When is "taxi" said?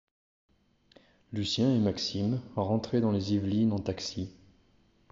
3.77-4.31